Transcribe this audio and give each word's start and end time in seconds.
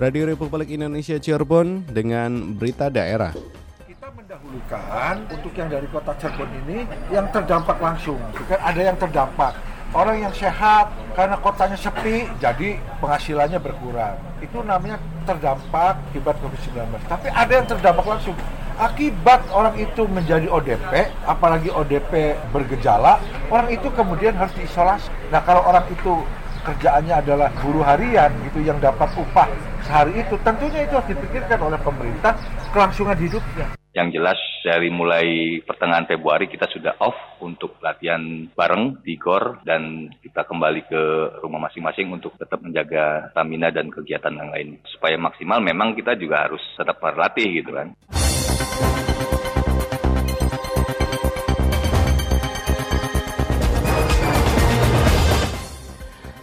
Radio 0.00 0.24
Republik 0.32 0.72
Indonesia 0.72 1.20
Cirebon 1.20 1.84
dengan 1.84 2.56
berita 2.56 2.88
daerah. 2.88 3.36
Kita 3.84 4.08
mendahulukan 4.08 5.28
untuk 5.28 5.52
yang 5.52 5.68
dari 5.68 5.84
kota 5.92 6.16
Cirebon 6.16 6.48
ini 6.64 6.88
yang 7.12 7.28
terdampak 7.28 7.76
langsung. 7.76 8.16
Bukan 8.32 8.56
ada 8.64 8.80
yang 8.80 8.96
terdampak. 8.96 9.52
Orang 9.92 10.16
yang 10.16 10.32
sehat 10.32 10.88
karena 11.12 11.36
kotanya 11.44 11.76
sepi 11.76 12.24
jadi 12.40 12.80
penghasilannya 13.04 13.60
berkurang. 13.60 14.16
Itu 14.40 14.64
namanya 14.64 14.96
terdampak 15.28 16.00
akibat 16.08 16.40
COVID-19. 16.40 16.80
Tapi 17.04 17.28
ada 17.28 17.52
yang 17.52 17.68
terdampak 17.68 18.06
langsung. 18.08 18.40
Akibat 18.80 19.44
orang 19.52 19.76
itu 19.76 20.08
menjadi 20.08 20.48
ODP, 20.48 21.12
apalagi 21.28 21.68
ODP 21.68 22.40
bergejala, 22.48 23.20
orang 23.52 23.68
itu 23.68 23.92
kemudian 23.92 24.32
harus 24.32 24.56
diisolasi. 24.56 25.12
Nah 25.28 25.44
kalau 25.44 25.60
orang 25.68 25.84
itu 25.92 26.24
kerjaannya 26.64 27.20
adalah 27.20 27.52
buruh 27.60 27.84
harian 27.84 28.32
gitu 28.48 28.64
yang 28.64 28.80
dapat 28.80 29.12
upah 29.12 29.69
sehari 29.84 30.20
itu 30.20 30.34
tentunya 30.44 30.84
itu 30.84 30.94
harus 30.96 31.10
dipikirkan 31.10 31.58
oleh 31.60 31.80
pemerintah 31.80 32.32
kelangsungan 32.72 33.18
hidupnya. 33.18 33.66
Yang 33.90 34.22
jelas 34.22 34.38
dari 34.62 34.86
mulai 34.86 35.58
pertengahan 35.66 36.06
Februari 36.06 36.46
kita 36.46 36.70
sudah 36.70 36.94
off 37.02 37.42
untuk 37.42 37.74
latihan 37.82 38.22
bareng 38.54 39.02
di 39.02 39.18
GOR 39.18 39.66
dan 39.66 40.06
kita 40.22 40.46
kembali 40.46 40.86
ke 40.86 41.02
rumah 41.42 41.66
masing-masing 41.66 42.06
untuk 42.14 42.38
tetap 42.38 42.62
menjaga 42.62 43.34
stamina 43.34 43.74
dan 43.74 43.90
kegiatan 43.90 44.30
yang 44.30 44.54
lain. 44.54 44.78
Supaya 44.86 45.18
maksimal 45.18 45.58
memang 45.58 45.98
kita 45.98 46.14
juga 46.14 46.46
harus 46.46 46.62
tetap 46.78 47.02
berlatih 47.02 47.50
gitu 47.50 47.74
kan. 47.74 47.90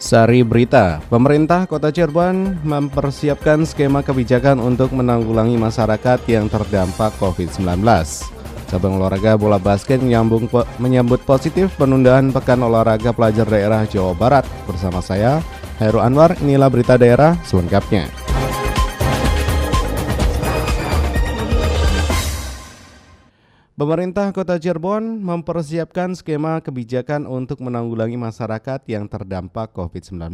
Sari 0.08 0.39
Berita, 0.39 1.03
pemerintah 1.11 1.67
kota 1.67 1.91
Cirebon 1.91 2.63
mempersiapkan 2.63 3.67
skema 3.67 4.00
kebijakan 4.00 4.55
untuk 4.55 4.95
menanggulangi 4.95 5.59
masyarakat 5.59 6.23
yang 6.31 6.47
terdampak 6.47 7.11
COVID-19. 7.19 7.83
Cabang 8.72 9.03
olahraga 9.03 9.35
bola 9.35 9.59
basket 9.59 10.00
menyambung, 10.00 10.47
menyambut 10.80 11.19
positif 11.28 11.75
penundaan 11.75 12.31
Pekan 12.31 12.63
Olahraga 12.63 13.11
Pelajar 13.11 13.52
Daerah 13.52 13.83
Jawa 13.83 14.16
Barat. 14.16 14.47
Bersama 14.63 15.03
saya, 15.03 15.44
Heru 15.75 16.00
Anwar, 16.00 16.39
inilah 16.39 16.72
berita 16.72 16.95
daerah 16.95 17.35
selengkapnya. 17.44 18.27
Pemerintah 23.78 24.33
Kota 24.33 24.58
Cirebon 24.58 25.22
mempersiapkan 25.22 26.17
skema 26.17 26.58
kebijakan 26.66 27.30
untuk 27.30 27.61
menanggulangi 27.61 28.17
masyarakat 28.17 28.81
yang 28.89 29.06
terdampak 29.06 29.69
COVID-19. 29.78 30.34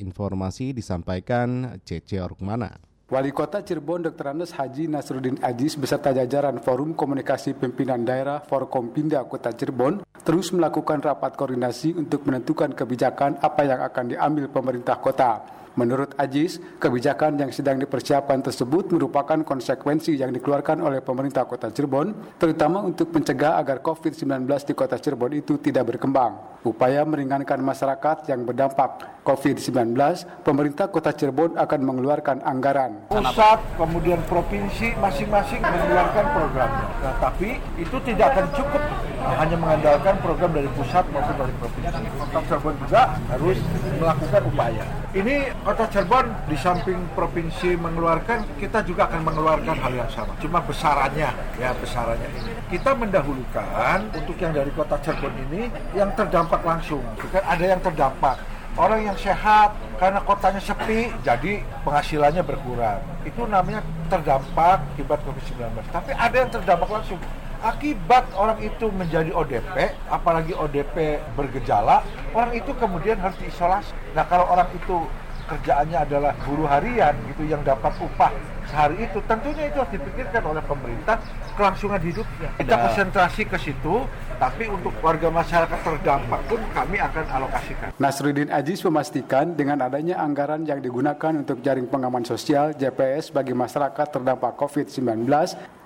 Informasi 0.00 0.72
disampaikan 0.72 1.76
Cece 1.84 2.16
Orkmana. 2.24 2.80
Wali 3.12 3.28
Kota 3.36 3.60
Cirebon 3.60 4.08
Dr. 4.08 4.32
Andes 4.32 4.56
Haji 4.56 4.88
Nasruddin 4.88 5.36
Ajis 5.44 5.76
beserta 5.76 6.16
jajaran 6.16 6.64
Forum 6.64 6.96
Komunikasi 6.96 7.60
Pimpinan 7.60 8.08
Daerah 8.08 8.40
Forkompinda 8.40 9.20
Kota 9.28 9.52
Cirebon 9.52 10.08
terus 10.24 10.48
melakukan 10.56 11.04
rapat 11.04 11.36
koordinasi 11.36 11.92
untuk 11.92 12.24
menentukan 12.24 12.72
kebijakan 12.72 13.36
apa 13.44 13.68
yang 13.68 13.84
akan 13.84 14.16
diambil 14.16 14.48
pemerintah 14.48 14.96
kota. 14.96 15.44
Menurut 15.78 16.10
Ajis, 16.18 16.58
kebijakan 16.82 17.38
yang 17.38 17.54
sedang 17.54 17.78
dipersiapkan 17.78 18.42
tersebut 18.42 18.90
merupakan 18.90 19.38
konsekuensi 19.46 20.18
yang 20.18 20.34
dikeluarkan 20.34 20.82
oleh 20.82 20.98
pemerintah 20.98 21.46
kota 21.46 21.70
Cirebon, 21.70 22.34
terutama 22.34 22.82
untuk 22.82 23.14
mencegah 23.14 23.62
agar 23.62 23.78
COVID-19 23.78 24.42
di 24.66 24.74
kota 24.74 24.98
Cirebon 24.98 25.38
itu 25.38 25.54
tidak 25.62 25.94
berkembang. 25.94 26.58
Upaya 26.66 27.06
meringankan 27.06 27.62
masyarakat 27.62 28.26
yang 28.26 28.42
berdampak 28.42 29.22
COVID-19, 29.22 29.94
pemerintah 30.42 30.90
kota 30.90 31.14
Cirebon 31.14 31.54
akan 31.54 31.80
mengeluarkan 31.86 32.42
anggaran. 32.42 33.06
Pusat, 33.14 33.62
kemudian 33.78 34.18
provinsi 34.26 34.98
masing-masing 34.98 35.62
mengeluarkan 35.62 36.26
programnya. 36.34 36.86
Nah, 37.06 37.14
tapi 37.22 37.62
itu 37.78 37.96
tidak 38.02 38.34
akan 38.34 38.46
cukup 38.50 38.82
hanya 39.18 39.56
mengandalkan 39.58 40.14
program 40.22 40.50
dari 40.54 40.68
pusat 40.74 41.04
maupun 41.10 41.34
dari 41.36 41.54
provinsi. 41.58 42.00
Kota 42.18 42.40
Cirebon 42.46 42.74
juga 42.86 43.02
harus 43.30 43.58
melakukan 43.98 44.42
upaya. 44.46 44.84
Ini 45.16 45.34
Kota 45.64 45.84
Cirebon 45.90 46.26
di 46.46 46.56
samping 46.58 46.98
provinsi 47.16 47.74
mengeluarkan, 47.74 48.44
kita 48.60 48.84
juga 48.86 49.10
akan 49.10 49.20
mengeluarkan 49.26 49.76
hal 49.78 49.92
yang 49.94 50.10
sama. 50.12 50.32
Cuma 50.38 50.62
besarannya, 50.62 51.30
ya 51.58 51.70
besarannya 51.76 52.28
ini. 52.38 52.52
Kita 52.68 52.94
mendahulukan 52.94 53.98
untuk 54.14 54.36
yang 54.38 54.52
dari 54.54 54.70
Kota 54.72 54.96
Cirebon 55.02 55.34
ini 55.50 55.72
yang 55.96 56.12
terdampak 56.14 56.60
langsung. 56.62 57.02
Bukan 57.18 57.42
ada 57.42 57.64
yang 57.64 57.80
terdampak. 57.82 58.38
Orang 58.78 59.02
yang 59.02 59.18
sehat 59.18 59.74
karena 59.98 60.22
kotanya 60.22 60.62
sepi, 60.62 61.10
jadi 61.26 61.66
penghasilannya 61.82 62.46
berkurang. 62.46 63.02
Itu 63.26 63.42
namanya 63.50 63.82
terdampak 64.06 64.86
akibat 64.94 65.18
COVID-19. 65.26 65.82
Tapi 65.90 66.14
ada 66.14 66.36
yang 66.38 66.46
terdampak 66.46 66.86
langsung 66.86 67.18
akibat 67.58 68.24
orang 68.38 68.58
itu 68.62 68.86
menjadi 68.94 69.34
ODP, 69.34 69.94
apalagi 70.08 70.54
ODP 70.54 71.18
bergejala, 71.34 72.06
orang 72.30 72.52
itu 72.54 72.70
kemudian 72.78 73.18
harus 73.18 73.34
diisolasi. 73.42 73.94
Nah 74.14 74.24
kalau 74.30 74.46
orang 74.46 74.70
itu 74.74 75.06
kerjaannya 75.48 75.98
adalah 76.04 76.32
buruh 76.44 76.68
harian 76.68 77.16
gitu 77.32 77.48
yang 77.48 77.64
dapat 77.64 77.90
upah 77.98 78.30
sehari 78.68 79.00
itu 79.00 79.18
tentunya 79.24 79.72
itu 79.72 79.80
harus 79.80 79.92
dipikirkan 79.96 80.44
oleh 80.44 80.60
pemerintah 80.60 81.16
kelangsungan 81.56 81.96
hidupnya 82.04 82.52
kita 82.60 82.76
konsentrasi 82.76 83.42
ke 83.48 83.56
situ 83.56 84.04
tapi 84.38 84.70
untuk 84.70 84.94
warga 85.02 85.28
masyarakat 85.28 85.78
terdampak 85.82 86.40
pun 86.46 86.62
kami 86.70 86.96
akan 87.02 87.24
alokasikan 87.26 87.88
Nasruddin 87.98 88.48
Ajis 88.54 88.80
memastikan 88.86 89.52
dengan 89.58 89.82
adanya 89.82 90.22
anggaran 90.22 90.62
yang 90.62 90.78
digunakan 90.78 91.34
untuk 91.34 91.58
jaring 91.60 91.90
pengaman 91.90 92.22
sosial 92.22 92.70
JPS 92.78 93.34
bagi 93.34 93.52
masyarakat 93.52 94.06
terdampak 94.14 94.54
COVID-19 94.54 95.26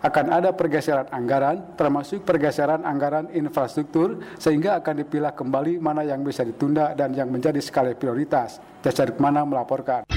akan 0.03 0.27
ada 0.29 0.51
pergeseran 0.53 1.09
anggaran 1.09 1.73
termasuk 1.79 2.29
pergeseran 2.29 2.85
anggaran 2.85 3.33
infrastruktur 3.33 4.21
sehingga 4.37 4.77
akan 4.83 5.01
dipilah 5.01 5.33
kembali 5.33 5.81
mana 5.81 6.05
yang 6.05 6.21
bisa 6.21 6.45
ditunda 6.45 6.93
dan 6.93 7.17
yang 7.17 7.31
menjadi 7.33 7.59
skala 7.63 7.97
prioritas. 7.97 8.61
Jasa 8.83 9.07
mana 9.17 9.47
melaporkan. 9.47 10.12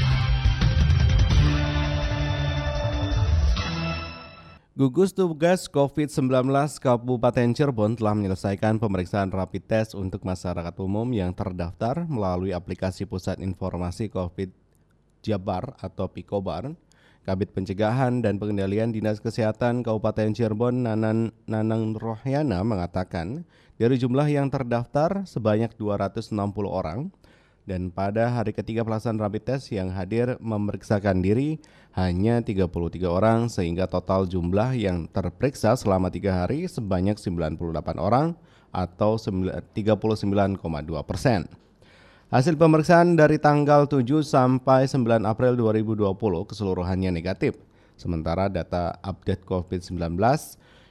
Gugus 4.75 5.15
Tugas 5.15 5.71
COVID-19 5.71 6.51
Kabupaten 6.83 7.47
Cirebon 7.55 7.95
telah 7.95 8.11
menyelesaikan 8.11 8.75
pemeriksaan 8.75 9.31
rapid 9.31 9.63
test 9.71 9.95
untuk 9.95 10.27
masyarakat 10.27 10.75
umum 10.83 11.07
yang 11.15 11.31
terdaftar 11.31 12.03
melalui 12.03 12.51
aplikasi 12.51 13.07
Pusat 13.07 13.39
Informasi 13.39 14.11
COVID 14.11 14.51
Jabar 15.23 15.79
atau 15.79 16.11
Pikobar. 16.11 16.75
Kabit 17.23 17.55
Pencegahan 17.55 18.19
dan 18.19 18.35
Pengendalian 18.35 18.91
Dinas 18.91 19.23
Kesehatan 19.23 19.79
Kabupaten 19.79 20.35
Cirebon 20.35 20.83
Nanan 20.83 21.31
Nanang 21.47 21.95
Rohyana 21.95 22.59
mengatakan 22.67 23.47
dari 23.79 23.95
jumlah 23.95 24.27
yang 24.27 24.51
terdaftar 24.51 25.23
sebanyak 25.23 25.71
260 25.79 26.35
orang, 26.67 27.15
dan 27.65 27.89
pada 27.89 28.29
hari 28.29 28.53
ketiga 28.53 28.85
pelaksanaan 28.85 29.25
rapid 29.25 29.43
test 29.43 29.73
yang 29.73 29.89
hadir 29.89 30.37
memeriksakan 30.37 31.25
diri 31.25 31.57
hanya 31.97 32.45
33 32.45 32.69
orang 33.09 33.49
sehingga 33.49 33.89
total 33.89 34.29
jumlah 34.29 34.77
yang 34.77 35.09
terperiksa 35.09 35.73
selama 35.73 36.13
tiga 36.13 36.45
hari 36.45 36.69
sebanyak 36.69 37.17
98 37.17 37.57
orang 37.97 38.37
atau 38.69 39.17
39,2 39.17 39.73
persen. 41.09 41.49
Hasil 42.29 42.53
pemeriksaan 42.57 43.17
dari 43.17 43.41
tanggal 43.41 43.89
7 43.89 44.21
sampai 44.21 44.85
9 44.85 45.25
April 45.25 45.57
2020 45.57 46.13
keseluruhannya 46.49 47.09
negatif. 47.13 47.57
Sementara 47.95 48.51
data 48.51 48.99
update 49.01 49.47
COVID-19 49.47 50.19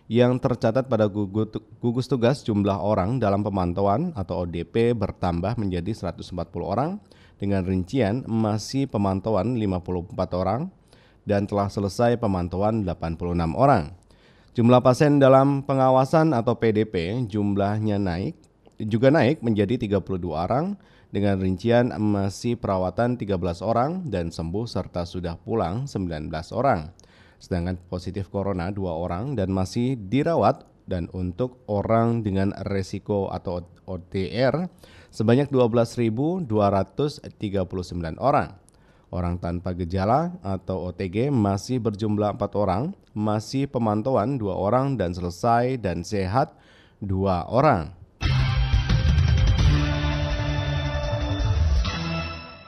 yang 0.05 0.37
tercatat 0.37 0.85
pada 0.85 1.09
gugus 1.09 2.07
tugas 2.07 2.45
jumlah 2.45 2.77
orang 2.77 3.17
dalam 3.17 3.41
pemantauan 3.41 4.13
atau 4.13 4.45
ODP 4.45 4.93
bertambah 4.93 5.57
menjadi 5.57 5.97
140 6.13 6.45
orang 6.61 7.01
dengan 7.41 7.65
rincian 7.65 8.21
masih 8.29 8.85
pemantauan 8.85 9.57
54 9.57 10.13
orang 10.37 10.69
dan 11.25 11.49
telah 11.49 11.73
selesai 11.73 12.21
pemantauan 12.21 12.85
86 12.85 13.57
orang. 13.57 13.97
Jumlah 14.55 14.81
pasien 14.85 15.19
dalam 15.19 15.65
pengawasan 15.65 16.37
atau 16.37 16.55
PDP 16.55 17.25
jumlahnya 17.27 17.97
naik 17.97 18.37
juga 18.77 19.09
naik 19.09 19.41
menjadi 19.41 19.81
32 19.81 20.05
orang 20.31 20.77
dengan 21.11 21.41
rincian 21.41 21.95
masih 21.97 22.61
perawatan 22.61 23.17
13 23.17 23.41
orang 23.65 24.05
dan 24.07 24.29
sembuh 24.29 24.67
serta 24.69 25.09
sudah 25.09 25.41
pulang 25.41 25.89
19 25.89 26.29
orang 26.55 26.91
sedangkan 27.45 27.77
positif 27.93 28.33
corona 28.33 28.73
dua 28.73 28.97
orang 28.97 29.37
dan 29.37 29.53
masih 29.53 30.01
dirawat 30.01 30.65
dan 30.89 31.13
untuk 31.13 31.61
orang 31.69 32.25
dengan 32.25 32.57
resiko 32.65 33.29
atau 33.29 33.69
OTR 33.85 34.69
sebanyak 35.13 35.53
12.239 35.53 36.49
orang. 38.17 38.57
Orang 39.15 39.39
tanpa 39.39 39.77
gejala 39.77 40.35
atau 40.43 40.91
OTG 40.91 41.31
masih 41.31 41.79
berjumlah 41.79 42.35
empat 42.35 42.57
orang, 42.59 42.97
masih 43.15 43.71
pemantauan 43.71 44.41
dua 44.41 44.59
orang 44.59 44.99
dan 44.99 45.15
selesai 45.15 45.79
dan 45.79 46.03
sehat 46.03 46.57
dua 46.99 47.47
orang. 47.47 47.95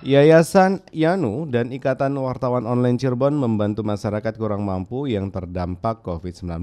Yayasan 0.06 0.86
Yanu 0.94 1.50
dan 1.50 1.74
Ikatan 1.74 2.14
Wartawan 2.14 2.62
Online 2.62 2.94
Cirebon 2.94 3.34
membantu 3.34 3.82
masyarakat 3.82 4.38
kurang 4.38 4.62
mampu 4.62 5.10
yang 5.10 5.34
terdampak 5.34 6.06
COVID-19. 6.06 6.62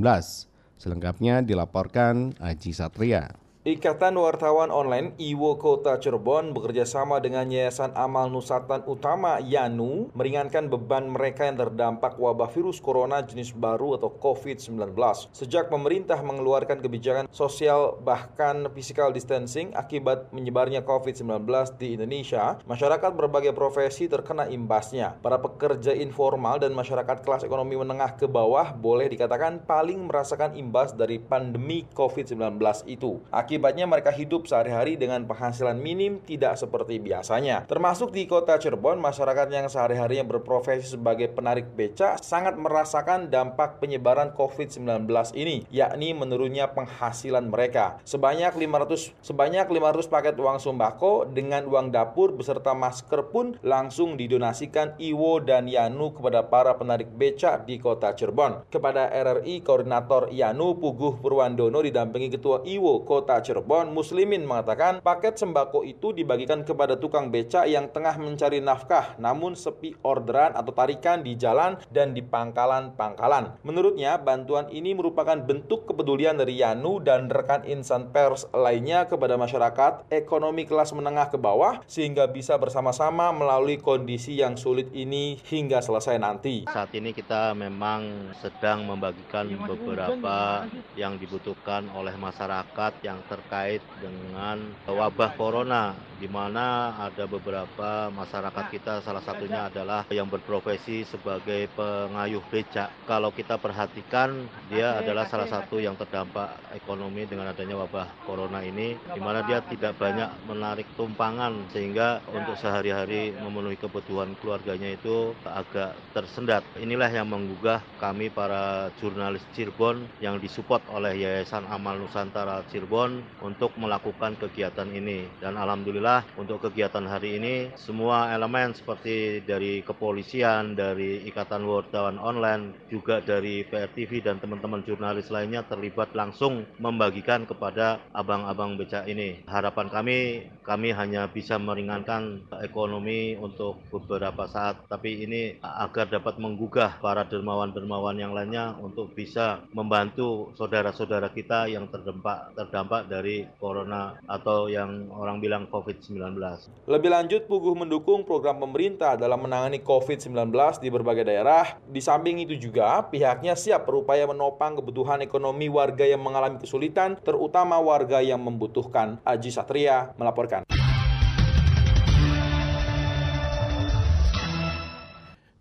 Selengkapnya 0.79 1.43
dilaporkan 1.43 2.39
Aji 2.39 2.71
Satria. 2.71 3.42
Ikatan 3.63 4.19
Wartawan 4.19 4.75
Online 4.75 5.15
Iwo 5.15 5.55
Kota 5.55 5.95
Cirebon 5.95 6.51
bekerja 6.51 6.83
sama 6.83 7.23
dengan 7.23 7.47
Yayasan 7.47 7.95
Amal 7.95 8.27
Nusatan 8.27 8.83
Utama 8.83 9.39
YANU 9.39 10.11
meringankan 10.11 10.67
beban 10.67 11.07
mereka 11.07 11.47
yang 11.47 11.55
terdampak 11.55 12.19
wabah 12.19 12.51
virus 12.51 12.83
corona 12.83 13.23
jenis 13.23 13.55
baru 13.55 13.95
atau 13.95 14.11
COVID-19. 14.19 14.91
Sejak 15.31 15.71
pemerintah 15.71 16.19
mengeluarkan 16.19 16.83
kebijakan 16.83 17.31
sosial 17.31 17.95
bahkan 18.03 18.67
physical 18.75 19.15
distancing 19.15 19.71
akibat 19.79 20.27
menyebarnya 20.35 20.83
COVID-19 20.83 21.47
di 21.79 21.95
Indonesia, 21.95 22.59
masyarakat 22.67 23.15
berbagai 23.15 23.55
profesi 23.55 24.11
terkena 24.11 24.43
imbasnya. 24.51 25.15
Para 25.23 25.39
pekerja 25.39 25.95
informal 25.95 26.59
dan 26.59 26.75
masyarakat 26.75 27.23
kelas 27.23 27.47
ekonomi 27.47 27.79
menengah 27.79 28.19
ke 28.19 28.27
bawah 28.27 28.75
boleh 28.75 29.07
dikatakan 29.07 29.63
paling 29.63 30.11
merasakan 30.11 30.51
imbas 30.59 30.91
dari 30.91 31.15
pandemi 31.15 31.87
COVID-19 31.95 32.59
itu. 32.91 33.23
Akibat 33.31 33.52
Akibatnya 33.53 33.85
mereka 33.85 34.09
hidup 34.09 34.49
sehari-hari 34.49 34.97
dengan 34.97 35.29
penghasilan 35.29 35.77
minim 35.77 36.17
tidak 36.25 36.57
seperti 36.57 36.97
biasanya. 36.97 37.69
Termasuk 37.69 38.09
di 38.09 38.25
kota 38.25 38.57
Cirebon, 38.57 38.97
masyarakat 38.97 39.45
yang 39.53 39.69
sehari-harinya 39.69 40.25
berprofesi 40.25 40.97
sebagai 40.97 41.29
penarik 41.29 41.69
beca 41.77 42.17
sangat 42.17 42.57
merasakan 42.57 43.29
dampak 43.29 43.77
penyebaran 43.77 44.33
COVID-19 44.33 45.05
ini, 45.37 45.69
yakni 45.69 46.17
menurunnya 46.17 46.73
penghasilan 46.73 47.45
mereka. 47.45 48.01
Sebanyak 48.09 48.57
500 48.57 49.21
sebanyak 49.21 49.69
500 49.69 50.09
paket 50.09 50.33
uang 50.33 50.57
sembako 50.57 51.29
dengan 51.29 51.69
uang 51.69 51.93
dapur 51.93 52.33
beserta 52.33 52.73
masker 52.73 53.29
pun 53.29 53.53
langsung 53.61 54.17
didonasikan 54.17 54.97
Iwo 54.97 55.37
dan 55.45 55.69
Yanu 55.69 56.09
kepada 56.09 56.49
para 56.49 56.73
penarik 56.73 57.13
beca 57.13 57.61
di 57.61 57.77
kota 57.77 58.17
Cirebon. 58.17 58.65
Kepada 58.73 59.13
RRI 59.13 59.61
Koordinator 59.61 60.33
Yanu 60.33 60.73
Puguh 60.81 61.21
Purwandono 61.21 61.85
didampingi 61.85 62.33
Ketua 62.33 62.65
Iwo 62.65 63.05
Kota 63.05 63.42
Cirebon, 63.43 63.91
Muslimin 63.91 64.47
mengatakan 64.47 65.03
paket 65.03 65.35
sembako 65.35 65.83
itu 65.83 66.15
dibagikan 66.15 66.63
kepada 66.63 66.95
tukang 66.95 67.29
beca 67.29 67.67
yang 67.67 67.91
tengah 67.91 68.15
mencari 68.15 68.63
nafkah 68.63 69.19
namun 69.19 69.53
sepi 69.53 69.99
orderan 70.01 70.55
atau 70.55 70.71
tarikan 70.71 71.21
di 71.21 71.35
jalan 71.35 71.75
dan 71.91 72.15
di 72.15 72.23
pangkalan-pangkalan. 72.23 73.59
Menurutnya, 73.67 74.15
bantuan 74.17 74.71
ini 74.71 74.95
merupakan 74.95 75.35
bentuk 75.35 75.91
kepedulian 75.91 76.39
dari 76.39 76.63
Yanu 76.63 77.03
dan 77.03 77.27
rekan 77.27 77.67
insan 77.67 78.09
pers 78.15 78.47
lainnya 78.55 79.05
kepada 79.11 79.35
masyarakat 79.35 80.07
ekonomi 80.07 80.63
kelas 80.63 80.95
menengah 80.95 81.27
ke 81.27 81.35
bawah 81.35 81.83
sehingga 81.85 82.31
bisa 82.31 82.55
bersama-sama 82.55 83.35
melalui 83.35 83.75
kondisi 83.75 84.39
yang 84.39 84.55
sulit 84.55 84.87
ini 84.95 85.37
hingga 85.43 85.83
selesai 85.83 86.15
nanti. 86.15 86.63
Saat 86.71 86.95
ini 86.95 87.11
kita 87.11 87.51
memang 87.51 88.31
sedang 88.39 88.87
membagikan 88.87 89.49
beberapa 89.67 90.65
yang 90.95 91.19
dibutuhkan 91.19 91.89
oleh 91.91 92.15
masyarakat 92.15 93.03
yang 93.03 93.19
terkait 93.33 93.81
dengan 93.97 94.61
wabah 94.85 95.33
corona 95.33 95.97
di 96.23 96.31
mana 96.31 96.95
ada 97.03 97.27
beberapa 97.27 98.07
masyarakat 98.07 98.65
kita 98.71 99.03
salah 99.03 99.19
satunya 99.19 99.67
adalah 99.67 100.07
yang 100.07 100.31
berprofesi 100.31 101.03
sebagai 101.03 101.67
pengayuh 101.75 102.39
becak. 102.47 102.87
Kalau 103.03 103.35
kita 103.35 103.59
perhatikan 103.59 104.47
dia 104.71 105.03
adalah 105.03 105.27
salah 105.27 105.51
satu 105.51 105.83
yang 105.83 105.99
terdampak 105.99 106.55
ekonomi 106.71 107.27
dengan 107.27 107.51
adanya 107.51 107.75
wabah 107.75 108.07
corona 108.23 108.63
ini 108.63 108.95
di 109.11 109.19
mana 109.19 109.43
dia 109.43 109.59
tidak 109.67 109.99
banyak 109.99 110.31
menarik 110.47 110.87
tumpangan 110.95 111.67
sehingga 111.75 112.23
untuk 112.31 112.55
sehari-hari 112.55 113.35
memenuhi 113.43 113.75
kebutuhan 113.75 114.31
keluarganya 114.39 114.95
itu 114.95 115.35
agak 115.43 115.91
tersendat. 116.15 116.63
Inilah 116.79 117.11
yang 117.11 117.27
menggugah 117.27 117.83
kami 117.99 118.31
para 118.31 118.95
jurnalis 119.03 119.43
Cirebon 119.51 120.07
yang 120.23 120.39
disupport 120.39 120.79
oleh 120.87 121.19
Yayasan 121.19 121.67
Amal 121.67 121.99
Nusantara 121.99 122.63
Cirebon 122.71 123.19
untuk 123.43 123.75
melakukan 123.75 124.39
kegiatan 124.39 124.87
ini. 124.87 125.27
Dan 125.43 125.59
alhamdulillah 125.59 126.12
untuk 126.37 126.61
kegiatan 126.69 127.07
hari 127.09 127.41
ini 127.41 127.55
semua 127.79 128.29
elemen 128.29 128.77
seperti 128.77 129.41
dari 129.41 129.81
kepolisian, 129.81 130.77
dari 130.77 131.25
Ikatan 131.25 131.65
Wartawan 131.65 132.21
Online, 132.21 132.75
juga 132.91 133.23
dari 133.23 133.65
PRTV 133.65 134.21
dan 134.21 134.37
teman-teman 134.37 134.85
jurnalis 134.85 135.33
lainnya 135.33 135.65
terlibat 135.65 136.13
langsung 136.13 136.67
membagikan 136.77 137.49
kepada 137.49 138.03
abang-abang 138.13 138.77
becak 138.77 139.09
ini. 139.09 139.41
Harapan 139.49 139.87
kami, 139.89 140.19
kami 140.61 140.93
hanya 140.93 141.25
bisa 141.31 141.57
meringankan 141.57 142.45
ekonomi 142.61 143.33
untuk 143.39 143.81
beberapa 143.89 144.45
saat, 144.45 144.85
tapi 144.85 145.23
ini 145.25 145.57
agar 145.63 146.11
dapat 146.11 146.37
menggugah 146.37 146.99
para 146.99 147.25
dermawan-dermawan 147.25 148.19
yang 148.19 148.35
lainnya 148.35 148.75
untuk 148.77 149.15
bisa 149.17 149.63
membantu 149.71 150.51
saudara-saudara 150.59 151.31
kita 151.31 151.71
yang 151.71 151.87
terdampak 151.87 152.51
terdampak 152.57 153.07
dari 153.07 153.47
corona 153.57 154.17
atau 154.27 154.67
yang 154.67 155.07
orang 155.13 155.39
bilang 155.39 155.63
COVID-19. 155.93 156.89
Lebih 156.89 157.09
lanjut, 157.13 157.41
Puguh 157.45 157.77
mendukung 157.77 158.25
program 158.25 158.57
pemerintah 158.57 159.13
dalam 159.13 159.45
menangani 159.45 159.83
COVID-19 159.85 160.49
di 160.81 160.89
berbagai 160.89 161.29
daerah. 161.29 161.77
Di 161.85 162.01
samping 162.01 162.41
itu 162.41 162.57
juga, 162.57 163.05
pihaknya 163.05 163.53
siap 163.53 163.85
berupaya 163.85 164.25
menopang 164.25 164.79
kebutuhan 164.79 165.21
ekonomi 165.21 165.69
warga 165.69 166.07
yang 166.07 166.23
mengalami 166.23 166.57
kesulitan, 166.57 167.19
terutama 167.21 167.77
warga 167.77 168.23
yang 168.23 168.41
membutuhkan. 168.41 169.21
Aji 169.21 169.53
Satria 169.53 170.11
melaporkan. 170.17 170.65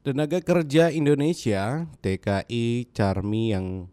Tenaga 0.02 0.42
Kerja 0.42 0.90
Indonesia 0.90 1.86
(TKI) 2.02 2.90
Carmi 2.90 3.54
yang 3.54 3.91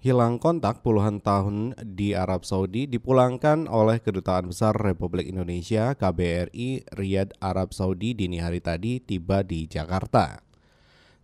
hilang 0.00 0.40
kontak 0.40 0.80
puluhan 0.80 1.20
tahun 1.20 1.76
di 1.84 2.16
Arab 2.16 2.48
Saudi 2.48 2.88
dipulangkan 2.88 3.68
oleh 3.68 4.00
Kedutaan 4.00 4.48
Besar 4.48 4.72
Republik 4.72 5.28
Indonesia 5.28 5.92
KBRI 5.92 6.88
Riyadh 6.96 7.36
Arab 7.36 7.76
Saudi 7.76 8.16
dini 8.16 8.40
hari 8.40 8.64
tadi 8.64 9.04
tiba 9.04 9.44
di 9.44 9.68
Jakarta. 9.68 10.40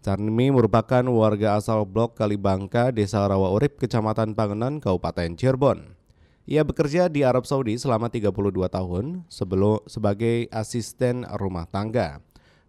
Carmi 0.04 0.52
merupakan 0.52 1.00
warga 1.08 1.56
asal 1.56 1.88
blok 1.88 2.20
Kalibangka, 2.20 2.92
Desa 2.92 3.24
Rawa 3.24 3.48
Urip, 3.56 3.80
Kecamatan 3.80 4.36
Pangenan, 4.36 4.78
Kabupaten 4.78 5.40
Cirebon. 5.40 5.96
Ia 6.44 6.60
bekerja 6.60 7.08
di 7.08 7.24
Arab 7.24 7.48
Saudi 7.48 7.80
selama 7.80 8.12
32 8.12 8.30
tahun 8.68 9.24
sebelum 9.32 9.88
sebagai 9.88 10.52
asisten 10.52 11.24
rumah 11.40 11.64
tangga 11.64 12.25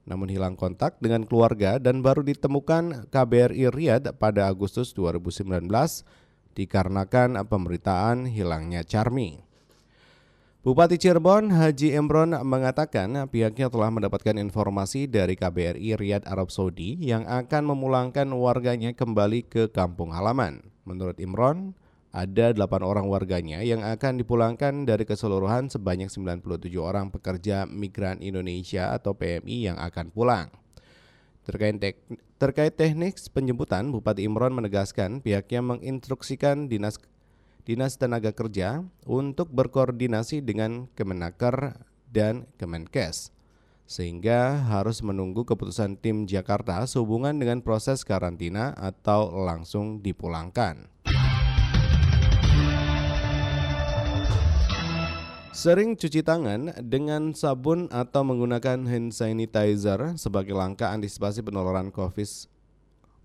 namun 0.08 0.32
hilang 0.32 0.56
kontak 0.56 0.96
dengan 1.04 1.28
keluarga 1.28 1.78
dan 1.78 2.00
baru 2.00 2.24
ditemukan 2.24 3.12
KBRI 3.12 3.68
Riyadh 3.68 4.16
pada 4.16 4.48
Agustus 4.48 4.96
2019 4.96 5.68
dikarenakan 6.56 7.44
pemberitaan 7.46 8.26
hilangnya 8.26 8.82
Charmi. 8.88 9.44
Bupati 10.68 11.00
Cirebon 11.00 11.48
Haji 11.54 11.96
Emron 11.96 12.36
mengatakan 12.44 13.28
pihaknya 13.32 13.72
telah 13.72 13.88
mendapatkan 13.88 14.36
informasi 14.36 15.08
dari 15.08 15.40
KBRI 15.40 15.96
Riyadh 15.96 16.28
Arab 16.28 16.52
Saudi 16.52 17.00
yang 17.00 17.24
akan 17.24 17.72
memulangkan 17.72 18.28
warganya 18.36 18.92
kembali 18.92 19.48
ke 19.48 19.72
kampung 19.72 20.12
halaman. 20.12 20.60
Menurut 20.84 21.20
Imron, 21.24 21.72
ada 22.16 22.56
8 22.56 22.64
orang 22.84 23.06
warganya 23.12 23.60
yang 23.62 23.84
akan 23.84 24.20
dipulangkan 24.22 24.88
dari 24.88 25.04
keseluruhan 25.04 25.68
sebanyak 25.68 26.08
97 26.08 26.72
orang 26.80 27.12
pekerja 27.12 27.68
migran 27.68 28.24
Indonesia 28.24 28.96
atau 28.96 29.14
PMI 29.14 29.74
yang 29.74 29.78
akan 29.78 30.10
pulang. 30.10 30.48
Terkait, 31.48 31.80
tek, 31.80 31.96
terkait 32.36 32.76
teknik 32.76 33.16
penjemputan, 33.32 33.88
Bupati 33.92 34.28
Imron 34.28 34.52
menegaskan 34.52 35.24
pihaknya 35.24 35.64
menginstruksikan 35.64 36.68
Dinas 36.68 37.00
Dinas 37.64 38.00
Tenaga 38.00 38.32
Kerja 38.32 38.84
untuk 39.04 39.52
berkoordinasi 39.52 40.40
dengan 40.40 40.88
Kemenaker 40.96 41.84
dan 42.08 42.48
Kemenkes 42.56 43.36
sehingga 43.88 44.68
harus 44.68 45.00
menunggu 45.00 45.48
keputusan 45.48 45.96
tim 46.04 46.28
Jakarta 46.28 46.84
sehubungan 46.84 47.40
dengan 47.40 47.64
proses 47.64 48.04
karantina 48.04 48.76
atau 48.76 49.32
langsung 49.32 50.04
dipulangkan. 50.04 50.92
Sering 55.58 55.98
cuci 55.98 56.22
tangan 56.22 56.70
dengan 56.86 57.34
sabun 57.34 57.90
atau 57.90 58.22
menggunakan 58.22 58.86
hand 58.86 59.10
sanitizer 59.10 60.14
sebagai 60.14 60.54
langkah 60.54 60.94
antisipasi 60.94 61.42
penularan 61.42 61.90
COVID 61.90 62.30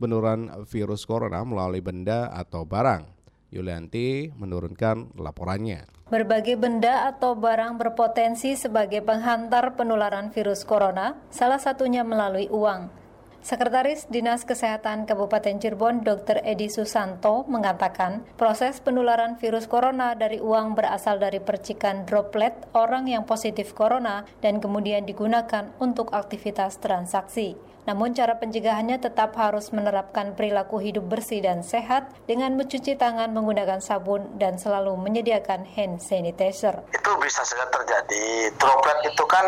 penularan 0.00 0.48
virus 0.64 1.04
corona 1.04 1.44
melalui 1.44 1.84
benda 1.84 2.32
atau 2.32 2.64
barang. 2.64 3.04
Yulianti 3.52 4.32
menurunkan 4.32 5.12
laporannya. 5.20 5.84
Berbagai 6.08 6.56
benda 6.56 7.12
atau 7.12 7.36
barang 7.36 7.76
berpotensi 7.76 8.56
sebagai 8.56 9.04
penghantar 9.04 9.76
penularan 9.76 10.32
virus 10.32 10.64
corona, 10.64 11.20
salah 11.28 11.60
satunya 11.60 12.00
melalui 12.00 12.48
uang. 12.48 13.01
Sekretaris 13.42 14.06
Dinas 14.06 14.46
Kesehatan 14.46 15.02
Kabupaten 15.02 15.58
Cirebon 15.58 16.06
Dr. 16.06 16.46
Edi 16.46 16.70
Susanto 16.70 17.42
mengatakan 17.50 18.22
proses 18.38 18.78
penularan 18.78 19.34
virus 19.34 19.66
corona 19.66 20.14
dari 20.14 20.38
uang 20.38 20.78
berasal 20.78 21.18
dari 21.18 21.42
percikan 21.42 22.06
droplet 22.06 22.54
orang 22.70 23.10
yang 23.10 23.26
positif 23.26 23.74
corona 23.74 24.22
dan 24.38 24.62
kemudian 24.62 25.02
digunakan 25.02 25.74
untuk 25.82 26.14
aktivitas 26.14 26.78
transaksi. 26.78 27.58
Namun 27.82 28.14
cara 28.14 28.38
pencegahannya 28.38 29.02
tetap 29.02 29.34
harus 29.34 29.74
menerapkan 29.74 30.38
perilaku 30.38 30.78
hidup 30.78 31.02
bersih 31.10 31.42
dan 31.42 31.66
sehat 31.66 32.14
dengan 32.30 32.54
mencuci 32.54 32.94
tangan 32.94 33.34
menggunakan 33.34 33.82
sabun 33.82 34.38
dan 34.38 34.54
selalu 34.54 34.94
menyediakan 34.94 35.66
hand 35.66 35.98
sanitizer. 35.98 36.78
Itu 36.94 37.10
bisa 37.18 37.42
saja 37.42 37.66
terjadi. 37.74 38.54
Droplet 38.54 38.98
itu 39.02 39.24
kan 39.26 39.46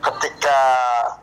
ketika 0.00 0.60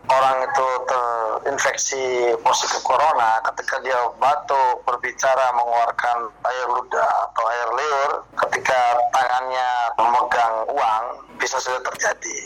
orang 0.05 0.45
itu 0.45 0.67
terinfeksi 0.85 2.05
positif 2.45 2.85
corona, 2.85 3.41
ketika 3.49 3.81
dia 3.81 3.97
batuk, 4.21 4.85
berbicara, 4.85 5.49
mengeluarkan 5.57 6.29
air 6.45 6.67
ludah 6.69 7.11
atau 7.33 7.43
air 7.49 7.69
liur, 7.73 8.11
ketika 8.45 9.01
tangannya 9.09 9.69
memegang 9.97 10.55
uang, 10.69 11.03
bisa 11.41 11.57
saja 11.57 11.81
terjadi. 11.81 12.37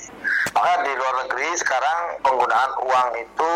Maka 0.56 0.88
di 0.88 0.92
luar 0.96 1.28
negeri 1.28 1.52
sekarang 1.60 2.00
penggunaan 2.24 2.72
uang 2.88 3.08
itu 3.20 3.52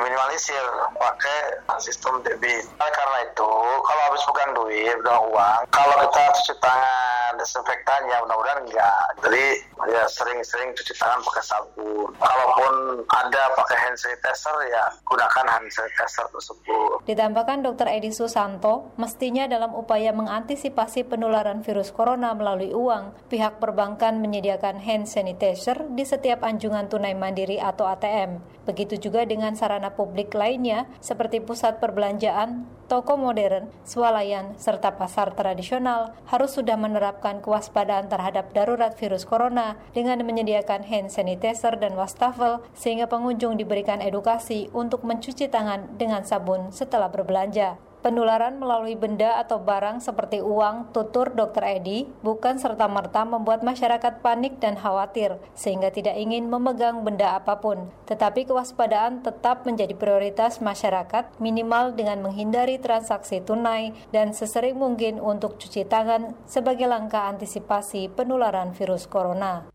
diminimalisir 0.00 0.64
pakai 0.96 1.60
sistem 1.76 2.24
debit. 2.24 2.64
Nah, 2.80 2.88
karena 2.88 3.28
itu 3.28 3.52
kalau 3.84 4.02
habis 4.08 4.24
bukan 4.24 4.48
duit, 4.56 4.96
bukan 5.04 5.20
uang, 5.28 5.60
kalau 5.68 5.94
kita 6.08 6.22
cuci 6.40 6.54
tangan 6.56 7.36
desinfektan 7.36 8.00
ya 8.08 8.16
mudah-mudahan 8.24 8.64
enggak. 8.64 9.04
Jadi 9.20 9.44
ya 9.92 10.02
sering-sering 10.08 10.72
cuci 10.72 10.92
tangan 10.96 11.20
pakai 11.20 11.44
sabun. 11.44 12.08
Kalaupun 12.16 13.04
ada 13.12 13.42
pakai 13.60 13.76
hand 13.76 13.96
sanitizer 14.00 14.56
ya 14.72 14.84
gunakan 15.04 15.46
hand 15.48 15.68
sanitizer 15.68 16.26
tersebut. 16.32 17.04
Ditambahkan 17.04 17.60
Dr. 17.60 17.88
Edi 17.92 18.12
Susanto, 18.12 18.92
mestinya 18.96 19.44
dalam 19.44 19.76
upaya 19.76 20.16
mengantisipasi 20.16 21.04
penularan 21.08 21.60
virus 21.60 21.92
corona 21.92 22.32
melalui 22.32 22.72
uang, 22.72 23.28
pihak 23.28 23.60
perbankan 23.60 24.20
menyediakan 24.20 24.80
hand 24.80 25.08
sanitizer 25.08 25.88
di 25.92 26.08
setiap 26.08 26.40
anjungan 26.40 26.88
tunai 26.88 27.12
mandiri 27.12 27.60
atau 27.60 27.84
ATM. 27.88 28.59
Begitu 28.70 29.10
juga 29.10 29.26
dengan 29.26 29.58
sarana 29.58 29.90
publik 29.98 30.30
lainnya 30.30 30.86
seperti 31.02 31.42
pusat 31.42 31.82
perbelanjaan, 31.82 32.70
toko 32.86 33.18
modern, 33.18 33.66
swalayan, 33.82 34.54
serta 34.62 34.94
pasar 34.94 35.34
tradisional 35.34 36.14
harus 36.30 36.54
sudah 36.54 36.78
menerapkan 36.78 37.42
kewaspadaan 37.42 38.06
terhadap 38.06 38.54
darurat 38.54 38.94
virus 38.94 39.26
corona 39.26 39.74
dengan 39.90 40.22
menyediakan 40.22 40.86
hand 40.86 41.10
sanitizer 41.10 41.82
dan 41.82 41.98
wastafel 41.98 42.62
sehingga 42.78 43.10
pengunjung 43.10 43.58
diberikan 43.58 43.98
edukasi 43.98 44.70
untuk 44.70 45.02
mencuci 45.02 45.50
tangan 45.50 45.98
dengan 45.98 46.22
sabun 46.22 46.70
setelah 46.70 47.10
berbelanja. 47.10 47.89
Penularan 48.00 48.56
melalui 48.56 48.96
benda 48.96 49.36
atau 49.36 49.60
barang 49.60 50.00
seperti 50.00 50.40
uang, 50.40 50.88
tutur 50.96 51.36
Dr. 51.36 51.60
Edi, 51.68 52.08
bukan 52.24 52.56
serta-merta 52.56 53.28
membuat 53.28 53.60
masyarakat 53.60 54.24
panik 54.24 54.56
dan 54.56 54.80
khawatir, 54.80 55.36
sehingga 55.52 55.92
tidak 55.92 56.16
ingin 56.16 56.48
memegang 56.48 57.04
benda 57.04 57.36
apa 57.36 57.60
pun. 57.60 57.92
Tetapi 58.08 58.48
kewaspadaan 58.48 59.20
tetap 59.20 59.68
menjadi 59.68 59.92
prioritas 59.92 60.64
masyarakat, 60.64 61.28
minimal 61.44 61.92
dengan 61.92 62.24
menghindari 62.24 62.80
transaksi 62.80 63.44
tunai 63.44 63.92
dan 64.16 64.32
sesering 64.32 64.80
mungkin 64.80 65.20
untuk 65.20 65.60
cuci 65.60 65.84
tangan 65.84 66.32
sebagai 66.48 66.88
langkah 66.88 67.28
antisipasi 67.28 68.08
penularan 68.08 68.72
virus 68.72 69.04
corona. 69.04 69.68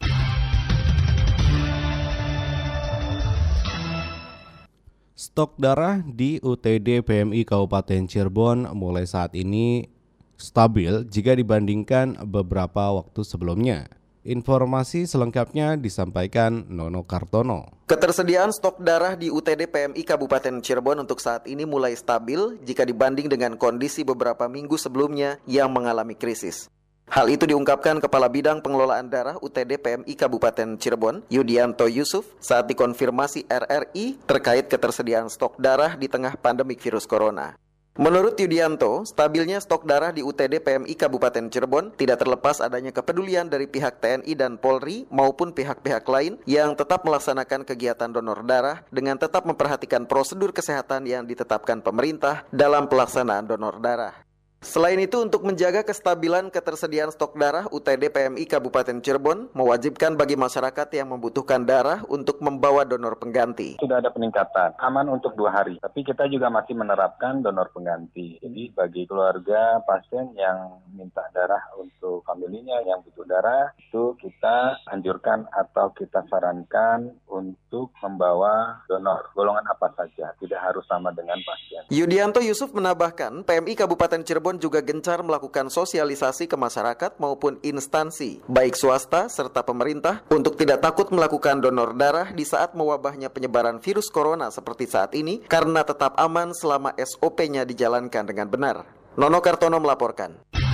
Stok 5.16 5.56
darah 5.56 6.04
di 6.04 6.44
UTD 6.44 7.00
PMI 7.00 7.48
Kabupaten 7.48 8.04
Cirebon 8.04 8.68
mulai 8.76 9.08
saat 9.08 9.32
ini 9.32 9.88
stabil 10.36 11.08
jika 11.08 11.32
dibandingkan 11.32 12.28
beberapa 12.28 12.92
waktu 12.92 13.24
sebelumnya. 13.24 13.88
Informasi 14.28 15.08
selengkapnya 15.08 15.80
disampaikan 15.80 16.68
Nono 16.68 17.08
Kartono. 17.08 17.88
Ketersediaan 17.88 18.52
stok 18.52 18.84
darah 18.84 19.16
di 19.16 19.32
UTD 19.32 19.72
PMI 19.72 20.04
Kabupaten 20.04 20.60
Cirebon 20.60 21.08
untuk 21.08 21.24
saat 21.24 21.48
ini 21.48 21.64
mulai 21.64 21.96
stabil 21.96 22.60
jika 22.68 22.84
dibanding 22.84 23.32
dengan 23.32 23.56
kondisi 23.56 24.04
beberapa 24.04 24.52
minggu 24.52 24.76
sebelumnya 24.76 25.40
yang 25.48 25.72
mengalami 25.72 26.20
krisis. 26.20 26.68
Hal 27.06 27.30
itu 27.30 27.46
diungkapkan 27.46 28.02
Kepala 28.02 28.26
Bidang 28.26 28.66
Pengelolaan 28.66 29.06
Darah 29.14 29.38
UTD 29.38 29.78
PMI 29.78 30.14
Kabupaten 30.18 30.74
Cirebon, 30.82 31.22
Yudianto 31.30 31.86
Yusuf, 31.86 32.26
saat 32.42 32.66
dikonfirmasi 32.66 33.46
RRI 33.46 34.18
terkait 34.26 34.66
ketersediaan 34.66 35.30
stok 35.30 35.62
darah 35.62 35.94
di 35.94 36.10
tengah 36.10 36.34
pandemik 36.34 36.82
virus 36.82 37.06
corona. 37.06 37.54
Menurut 37.96 38.36
Yudianto, 38.36 39.08
stabilnya 39.08 39.62
stok 39.64 39.88
darah 39.88 40.12
di 40.12 40.20
UTD 40.20 40.60
PMI 40.60 41.00
Kabupaten 41.00 41.48
Cirebon 41.48 41.96
tidak 41.96 42.26
terlepas 42.26 42.60
adanya 42.60 42.92
kepedulian 42.92 43.48
dari 43.48 43.72
pihak 43.72 44.04
TNI 44.04 44.36
dan 44.36 44.60
Polri 44.60 45.08
maupun 45.08 45.56
pihak-pihak 45.56 46.04
lain 46.04 46.36
yang 46.44 46.76
tetap 46.76 47.08
melaksanakan 47.08 47.64
kegiatan 47.64 48.12
donor 48.12 48.44
darah 48.44 48.84
dengan 48.92 49.16
tetap 49.16 49.48
memperhatikan 49.48 50.10
prosedur 50.10 50.52
kesehatan 50.52 51.08
yang 51.08 51.24
ditetapkan 51.24 51.80
pemerintah 51.80 52.44
dalam 52.52 52.92
pelaksanaan 52.92 53.48
donor 53.48 53.80
darah. 53.80 54.25
Selain 54.66 54.98
itu, 54.98 55.22
untuk 55.22 55.46
menjaga 55.46 55.86
kestabilan 55.86 56.50
ketersediaan 56.50 57.14
stok 57.14 57.38
darah, 57.38 57.70
UTD 57.70 58.10
PMI 58.10 58.50
Kabupaten 58.50 58.98
Cirebon 58.98 59.54
mewajibkan 59.54 60.18
bagi 60.18 60.34
masyarakat 60.34 60.90
yang 60.90 61.14
membutuhkan 61.14 61.62
darah 61.70 62.02
untuk 62.10 62.42
membawa 62.42 62.82
donor 62.82 63.14
pengganti. 63.22 63.78
Sudah 63.78 64.02
ada 64.02 64.10
peningkatan, 64.10 64.74
aman 64.82 65.06
untuk 65.14 65.38
dua 65.38 65.54
hari. 65.54 65.78
Tapi 65.78 66.02
kita 66.02 66.26
juga 66.34 66.50
masih 66.50 66.74
menerapkan 66.74 67.46
donor 67.46 67.70
pengganti. 67.78 68.42
Jadi 68.42 68.74
bagi 68.74 69.06
keluarga 69.06 69.86
pasien 69.86 70.34
yang 70.34 70.82
minta 70.98 71.22
darah 71.30 71.62
untuk 71.78 72.26
familinya 72.26 72.82
yang 72.90 73.06
butuh 73.06 73.30
darah, 73.30 73.70
itu 73.78 74.18
kita 74.18 74.82
anjurkan 74.90 75.46
atau 75.54 75.94
kita 75.94 76.26
sarankan 76.26 77.14
untuk 77.30 77.94
membawa 78.02 78.82
donor 78.90 79.30
golongan 79.38 79.70
apa 79.70 79.94
saja, 79.94 80.34
tidak 80.42 80.58
harus 80.58 80.82
sama 80.90 81.14
dengan 81.14 81.38
pasien. 81.46 81.86
Yudianto 81.94 82.42
Yusuf 82.42 82.74
menambahkan, 82.74 83.46
PMI 83.46 83.78
Kabupaten 83.78 84.26
Cirebon 84.26 84.55
juga 84.58 84.84
gencar 84.84 85.22
melakukan 85.22 85.70
sosialisasi 85.70 86.50
ke 86.50 86.58
masyarakat 86.58 87.16
maupun 87.22 87.62
instansi, 87.64 88.44
baik 88.50 88.74
swasta 88.74 89.30
serta 89.30 89.64
pemerintah, 89.64 90.26
untuk 90.34 90.58
tidak 90.58 90.82
takut 90.82 91.08
melakukan 91.14 91.62
donor 91.62 91.94
darah 91.94 92.34
di 92.34 92.44
saat 92.44 92.74
mewabahnya 92.74 93.30
penyebaran 93.30 93.78
virus 93.80 94.10
corona 94.10 94.50
seperti 94.50 94.90
saat 94.90 95.14
ini, 95.14 95.46
karena 95.46 95.86
tetap 95.86 96.18
aman 96.18 96.52
selama 96.52 96.92
SOP-nya 96.98 97.64
dijalankan 97.64 98.24
dengan 98.26 98.48
benar. 98.50 98.78
Nono 99.16 99.40
Kartono 99.40 99.80
melaporkan. 99.80 100.65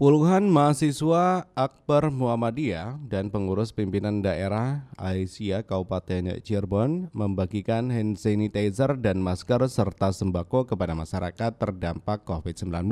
Puluhan 0.00 0.48
mahasiswa 0.48 1.44
Akbar 1.52 2.08
Muhammadiyah 2.08 2.96
dan 3.04 3.28
pengurus 3.28 3.68
pimpinan 3.68 4.24
daerah 4.24 4.88
Aisyah 4.96 5.60
Kabupaten 5.60 6.40
Cirebon 6.40 7.12
membagikan 7.12 7.92
hand 7.92 8.16
sanitizer 8.16 8.96
dan 8.96 9.20
masker 9.20 9.60
serta 9.68 10.08
sembako 10.08 10.72
kepada 10.72 10.96
masyarakat 10.96 11.52
terdampak 11.52 12.24
COVID-19. 12.24 12.88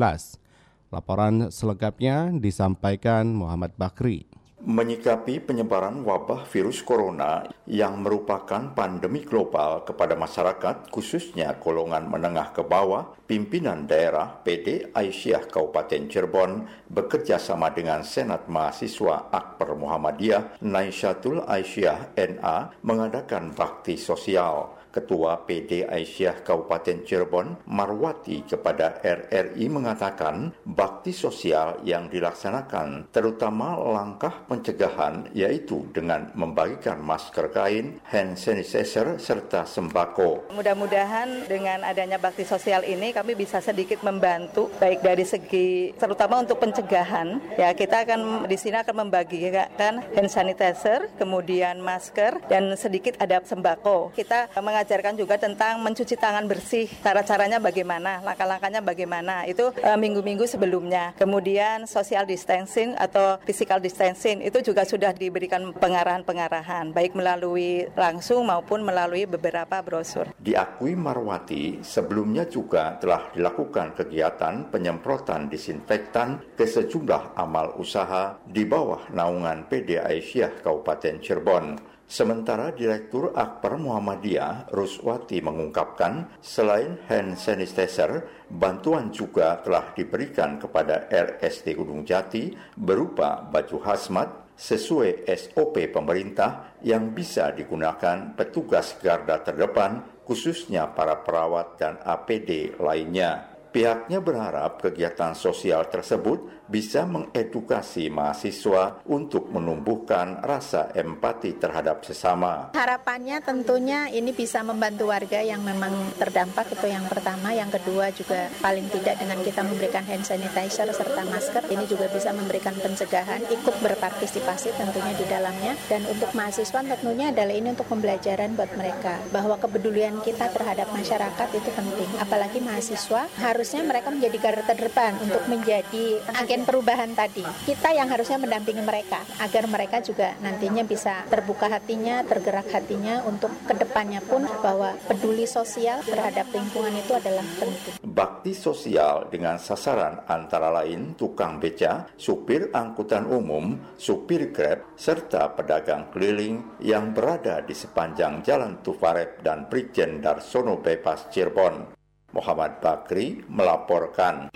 Laporan 0.92 1.48
selengkapnya 1.48 2.28
disampaikan 2.36 3.32
Muhammad 3.32 3.72
Bakri. 3.80 4.28
Menyikapi 4.58 5.38
penyebaran 5.38 6.02
wabah 6.02 6.42
virus 6.50 6.82
corona 6.82 7.46
yang 7.70 8.02
merupakan 8.02 8.74
pandemi 8.74 9.22
global 9.22 9.86
kepada 9.86 10.18
masyarakat, 10.18 10.90
khususnya 10.90 11.54
golongan 11.62 12.10
menengah 12.10 12.50
ke 12.50 12.66
bawah, 12.66 13.14
pimpinan 13.30 13.86
daerah 13.86 14.42
PD 14.42 14.90
Aisyah 14.90 15.46
Kabupaten 15.46 16.10
Cirebon 16.10 16.66
bekerja 16.90 17.38
sama 17.38 17.70
dengan 17.70 18.02
Senat 18.02 18.50
Mahasiswa 18.50 19.30
Akbar 19.30 19.78
Muhammadiyah 19.78 20.58
Naisyatul 20.58 21.46
Aisyah 21.46 22.18
NA 22.18 22.74
mengadakan 22.82 23.54
bakti 23.54 23.94
sosial. 23.94 24.77
Ketua 24.98 25.46
PD 25.46 25.86
Aisyah 25.86 26.42
Kabupaten 26.42 27.06
Cirebon, 27.06 27.54
Marwati 27.70 28.42
kepada 28.42 28.98
RRI 28.98 29.70
mengatakan 29.70 30.50
bakti 30.66 31.14
sosial 31.14 31.78
yang 31.86 32.10
dilaksanakan 32.10 33.06
terutama 33.14 33.78
langkah 33.78 34.42
pencegahan 34.50 35.30
yaitu 35.30 35.86
dengan 35.94 36.34
membagikan 36.34 36.98
masker 36.98 37.54
kain, 37.54 38.02
hand 38.10 38.34
sanitizer, 38.34 39.22
serta 39.22 39.62
sembako. 39.62 40.50
Mudah-mudahan 40.50 41.46
dengan 41.46 41.86
adanya 41.86 42.18
bakti 42.18 42.42
sosial 42.42 42.82
ini 42.82 43.14
kami 43.14 43.38
bisa 43.38 43.62
sedikit 43.62 44.02
membantu 44.02 44.66
baik 44.82 44.98
dari 45.06 45.22
segi 45.22 45.94
terutama 45.94 46.42
untuk 46.42 46.58
pencegahan 46.58 47.38
ya 47.54 47.70
kita 47.70 48.02
akan 48.02 48.50
di 48.50 48.58
sini 48.58 48.82
akan 48.82 49.06
membagikan 49.06 49.70
hand 49.78 50.30
sanitizer, 50.32 51.06
kemudian 51.20 51.78
masker 51.78 52.42
dan 52.50 52.74
sedikit 52.74 53.14
ada 53.22 53.38
sembako. 53.44 54.10
Kita 54.16 54.50
mengajak 54.58 54.87
mengajarkan 54.88 55.20
juga 55.20 55.36
tentang 55.36 55.84
mencuci 55.84 56.16
tangan 56.16 56.48
bersih, 56.48 56.88
cara-caranya 57.04 57.60
bagaimana, 57.60 58.24
langkah-langkahnya 58.24 58.80
bagaimana. 58.80 59.44
Itu 59.44 59.68
eh, 59.76 59.98
minggu-minggu 60.00 60.48
uh, 60.48 60.52
sebelumnya. 60.56 61.12
Kemudian 61.20 61.84
social 61.84 62.24
distancing 62.24 62.96
atau 62.96 63.36
physical 63.44 63.84
distancing 63.84 64.40
itu 64.40 64.64
juga 64.64 64.88
sudah 64.88 65.12
diberikan 65.12 65.76
pengarahan-pengarahan 65.76 66.96
baik 66.96 67.12
melalui 67.12 67.84
langsung 68.00 68.48
maupun 68.48 68.80
melalui 68.80 69.28
beberapa 69.28 69.84
brosur. 69.84 70.32
Diakui 70.40 70.96
Marwati, 70.96 71.84
sebelumnya 71.84 72.48
juga 72.48 72.96
telah 72.96 73.28
dilakukan 73.36 73.92
kegiatan 73.92 74.72
penyemprotan 74.72 75.52
disinfektan 75.52 76.56
ke 76.56 76.64
sejumlah 76.64 77.36
amal 77.36 77.76
usaha 77.76 78.40
di 78.40 78.64
bawah 78.64 79.12
naungan 79.12 79.68
PD 79.68 80.00
Aisyah 80.00 80.64
Kabupaten 80.64 81.20
Cirebon. 81.20 81.97
Sementara 82.08 82.72
Direktur 82.72 83.36
Akper 83.36 83.76
Muhammadiyah 83.76 84.72
Ruswati 84.72 85.44
mengungkapkan 85.44 86.40
selain 86.40 86.96
hand 87.04 87.36
sanitizer, 87.36 88.24
bantuan 88.48 89.12
juga 89.12 89.60
telah 89.60 89.92
diberikan 89.92 90.56
kepada 90.56 91.04
RSD 91.12 91.76
Gunung 91.76 92.08
Jati 92.08 92.56
berupa 92.80 93.44
baju 93.44 93.84
hazmat 93.84 94.56
sesuai 94.56 95.28
SOP 95.36 95.92
pemerintah 95.92 96.80
yang 96.80 97.12
bisa 97.12 97.52
digunakan 97.52 98.32
petugas 98.32 98.96
garda 99.04 99.44
terdepan 99.44 100.00
khususnya 100.24 100.88
para 100.88 101.20
perawat 101.20 101.76
dan 101.76 102.00
APD 102.00 102.72
lainnya. 102.80 103.57
Pihaknya 103.68 104.24
berharap 104.24 104.80
kegiatan 104.80 105.36
sosial 105.36 105.84
tersebut 105.92 106.64
bisa 106.68 107.08
mengedukasi 107.08 108.12
mahasiswa 108.12 109.00
untuk 109.08 109.48
menumbuhkan 109.48 110.44
rasa 110.44 110.92
empati 110.92 111.56
terhadap 111.56 112.04
sesama. 112.04 112.76
Harapannya 112.76 113.40
tentunya 113.40 114.12
ini 114.12 114.36
bisa 114.36 114.60
membantu 114.60 115.08
warga 115.08 115.40
yang 115.40 115.64
memang 115.64 116.12
terdampak. 116.20 116.76
Itu 116.76 116.88
yang 116.88 117.08
pertama, 117.08 117.56
yang 117.56 117.72
kedua 117.72 118.12
juga 118.12 118.52
paling 118.60 118.88
tidak 118.92 119.16
dengan 119.20 119.40
kita 119.40 119.64
memberikan 119.64 120.04
hand 120.04 120.28
sanitizer 120.28 120.88
serta 120.92 121.24
masker 121.24 121.64
ini 121.72 121.84
juga 121.88 122.08
bisa 122.12 122.32
memberikan 122.36 122.76
pencegahan, 122.76 123.44
ikut 123.48 123.76
berpartisipasi 123.80 124.76
tentunya 124.76 125.12
di 125.16 125.24
dalamnya. 125.24 125.72
Dan 125.88 126.04
untuk 126.08 126.32
mahasiswa 126.36 126.84
tentunya 126.84 127.32
adalah 127.32 127.52
ini 127.56 127.72
untuk 127.72 127.88
pembelajaran 127.88 128.52
buat 128.56 128.72
mereka 128.76 129.20
bahwa 129.32 129.56
kepedulian 129.56 130.20
kita 130.20 130.52
terhadap 130.52 130.92
masyarakat 130.92 131.48
itu 131.56 131.70
penting, 131.72 132.10
apalagi 132.20 132.60
mahasiswa 132.60 133.28
harusnya 133.58 133.82
mereka 133.82 134.14
menjadi 134.14 134.38
garda 134.38 134.62
terdepan 134.70 135.18
untuk 135.18 135.42
menjadi 135.50 136.22
agen 136.30 136.62
perubahan 136.62 137.10
tadi. 137.18 137.42
Kita 137.66 137.90
yang 137.90 138.06
harusnya 138.06 138.38
mendampingi 138.38 138.86
mereka 138.86 139.26
agar 139.42 139.66
mereka 139.66 139.98
juga 139.98 140.38
nantinya 140.38 140.86
bisa 140.86 141.26
terbuka 141.26 141.66
hatinya, 141.66 142.22
tergerak 142.22 142.70
hatinya 142.70 143.26
untuk 143.26 143.50
ke 143.66 143.74
depannya 143.74 144.22
pun 144.22 144.46
bahwa 144.62 144.94
peduli 145.10 145.42
sosial 145.42 146.06
terhadap 146.06 146.46
lingkungan 146.54 146.94
itu 147.02 147.18
adalah 147.18 147.42
penting. 147.58 147.98
Bakti 148.06 148.54
sosial 148.54 149.26
dengan 149.26 149.58
sasaran 149.58 150.22
antara 150.30 150.70
lain 150.70 151.18
tukang 151.18 151.58
beca, 151.58 152.14
supir 152.14 152.70
angkutan 152.70 153.26
umum, 153.26 153.74
supir 153.98 154.54
grab, 154.54 154.86
serta 154.94 155.50
pedagang 155.58 156.14
keliling 156.14 156.78
yang 156.78 157.10
berada 157.10 157.58
di 157.66 157.74
sepanjang 157.74 158.38
Jalan 158.46 158.86
Tufarep 158.86 159.42
dan 159.42 159.66
Brigjen 159.66 160.22
Darsono 160.22 160.78
Bypass 160.78 161.26
Cirebon. 161.34 161.97
Muhammad 162.28 162.76
Bakri 162.84 163.40
melaporkan. 163.48 164.52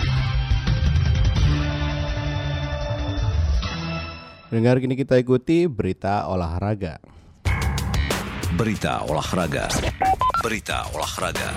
Dengar 4.53 4.77
kini 4.77 4.93
kita 4.93 5.17
ikuti 5.17 5.65
berita 5.65 6.29
olahraga. 6.29 7.01
Berita 8.53 9.01
olahraga. 9.09 9.73
Berita 10.45 10.85
olahraga. 10.93 11.49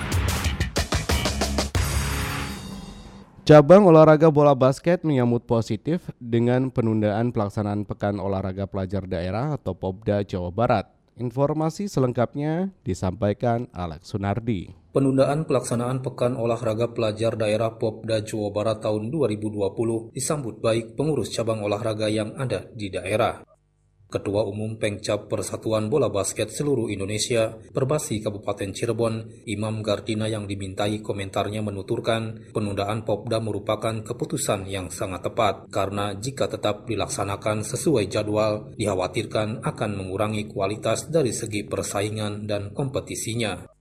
Cabang 3.44 3.84
olahraga 3.84 4.32
bola 4.32 4.56
basket 4.56 5.04
menyambut 5.04 5.44
positif 5.44 6.08
dengan 6.16 6.72
penundaan 6.72 7.30
pelaksanaan 7.30 7.84
Pekan 7.84 8.16
Olahraga 8.18 8.64
Pelajar 8.64 9.04
Daerah 9.04 9.54
atau 9.54 9.76
Popda 9.76 10.24
Jawa 10.24 10.48
Barat. 10.48 10.95
Informasi 11.16 11.88
selengkapnya 11.88 12.76
disampaikan 12.84 13.72
Alex 13.72 14.12
Sunardi. 14.12 14.68
Penundaan 14.92 15.48
pelaksanaan 15.48 16.04
Pekan 16.04 16.36
Olahraga 16.36 16.92
Pelajar 16.92 17.40
Daerah 17.40 17.72
Popda 17.72 18.20
Jawa 18.20 18.52
Barat 18.52 18.84
tahun 18.84 19.08
2020 19.08 20.12
disambut 20.12 20.60
baik 20.60 20.92
pengurus 20.92 21.32
cabang 21.32 21.64
olahraga 21.64 22.12
yang 22.12 22.36
ada 22.36 22.68
di 22.68 22.92
daerah. 22.92 23.40
Ketua 24.06 24.46
Umum 24.46 24.78
Pengcap 24.78 25.26
Persatuan 25.26 25.90
Bola 25.90 26.06
Basket 26.06 26.46
Seluruh 26.46 26.86
Indonesia, 26.86 27.58
Perbasi 27.74 28.22
Kabupaten 28.22 28.70
Cirebon, 28.70 29.44
Imam 29.50 29.82
Gardina 29.82 30.30
yang 30.30 30.46
dimintai 30.46 31.02
komentarnya 31.02 31.58
menuturkan 31.60 32.54
penundaan 32.54 33.02
Popda 33.02 33.42
merupakan 33.42 34.06
keputusan 34.06 34.70
yang 34.70 34.94
sangat 34.94 35.26
tepat 35.26 35.66
karena 35.74 36.14
jika 36.14 36.46
tetap 36.46 36.86
dilaksanakan 36.86 37.66
sesuai 37.66 38.06
jadwal, 38.06 38.70
dikhawatirkan 38.78 39.66
akan 39.66 39.90
mengurangi 39.98 40.46
kualitas 40.46 41.10
dari 41.10 41.34
segi 41.34 41.66
persaingan 41.66 42.46
dan 42.46 42.70
kompetisinya. 42.70 43.75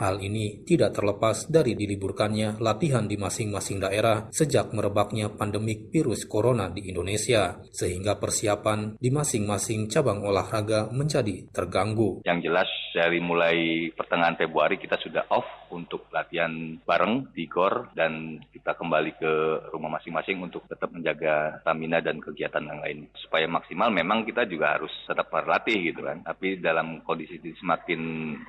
Hal 0.00 0.16
ini 0.24 0.64
tidak 0.64 0.96
terlepas 0.96 1.44
dari 1.52 1.76
diliburkannya 1.76 2.56
latihan 2.56 3.04
di 3.04 3.20
masing-masing 3.20 3.84
daerah 3.84 4.32
sejak 4.32 4.72
merebaknya 4.72 5.28
pandemik 5.28 5.92
virus 5.92 6.24
corona 6.24 6.72
di 6.72 6.88
Indonesia, 6.88 7.60
sehingga 7.68 8.16
persiapan 8.16 8.96
di 8.96 9.12
masing-masing 9.12 9.92
cabang 9.92 10.24
olahraga 10.24 10.88
menjadi 10.88 11.52
terganggu. 11.52 12.24
Yang 12.24 12.48
jelas 12.48 12.70
dari 12.90 13.22
mulai 13.22 13.88
pertengahan 13.94 14.36
Februari 14.36 14.76
kita 14.76 14.98
sudah 14.98 15.30
off 15.30 15.46
untuk 15.70 16.10
latihan 16.10 16.50
bareng 16.82 17.30
di 17.30 17.46
GOR 17.46 17.94
dan 17.94 18.42
kita 18.50 18.74
kembali 18.74 19.14
ke 19.16 19.32
rumah 19.70 19.98
masing-masing 19.98 20.42
untuk 20.42 20.66
tetap 20.66 20.90
menjaga 20.90 21.62
stamina 21.62 22.02
dan 22.02 22.18
kegiatan 22.18 22.66
yang 22.66 22.82
lain. 22.82 23.06
Supaya 23.14 23.46
maksimal 23.46 23.94
memang 23.94 24.26
kita 24.26 24.44
juga 24.50 24.78
harus 24.78 24.90
tetap 25.06 25.30
berlatih 25.30 25.94
gitu 25.94 26.02
kan. 26.02 26.22
Tapi 26.26 26.58
dalam 26.58 27.02
kondisi 27.06 27.38
semakin 27.38 28.00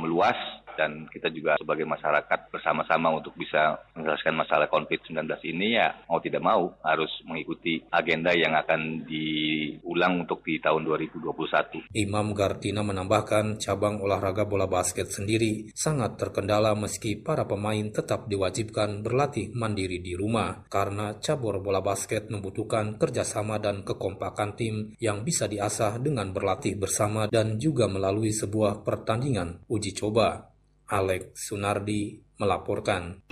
meluas 0.02 0.38
dan 0.76 1.06
kita 1.12 1.30
juga 1.30 1.60
sebagai 1.60 1.86
masyarakat 1.86 2.40
bersama-sama 2.50 3.12
untuk 3.12 3.36
bisa 3.36 3.80
menyelesaikan 3.94 4.38
masalah 4.40 4.68
COVID-19 4.72 5.28
ini 5.52 5.78
ya 5.78 5.94
mau 6.08 6.20
tidak 6.24 6.42
mau 6.42 6.74
harus 6.82 7.12
mengikuti 7.28 7.84
agenda 7.92 8.32
yang 8.34 8.56
akan 8.56 9.06
diulang 9.06 10.26
untuk 10.26 10.42
di 10.42 10.58
tahun 10.58 10.88
2021. 10.88 11.92
Imam 11.96 12.34
Gartina 12.34 12.82
menambahkan 12.82 13.60
cabang 13.60 14.00
olahraga 14.32 14.48
bola 14.48 14.64
basket 14.72 15.12
sendiri 15.12 15.76
sangat 15.76 16.16
terkendala 16.16 16.72
meski 16.72 17.20
para 17.20 17.44
pemain 17.44 17.92
tetap 17.92 18.32
diwajibkan 18.32 19.04
berlatih 19.04 19.52
mandiri 19.52 20.00
di 20.00 20.16
rumah 20.16 20.64
karena 20.72 21.20
cabur 21.20 21.60
bola 21.60 21.84
basket 21.84 22.32
membutuhkan 22.32 22.96
kerjasama 22.96 23.60
dan 23.60 23.84
kekompakan 23.84 24.56
tim 24.56 24.96
yang 25.04 25.28
bisa 25.28 25.52
diasah 25.52 26.00
dengan 26.00 26.32
berlatih 26.32 26.80
bersama 26.80 27.28
dan 27.28 27.60
juga 27.60 27.92
melalui 27.92 28.32
sebuah 28.32 28.88
pertandingan 28.88 29.68
uji 29.68 29.92
coba. 29.92 30.48
Alex 30.88 31.52
Sunardi 31.52 32.24
melaporkan. 32.40 33.28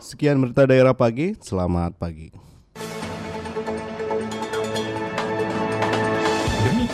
Sekian 0.00 0.40
berita 0.40 0.64
daerah 0.64 0.96
pagi, 0.96 1.36
selamat 1.36 1.92
pagi. 2.00 2.55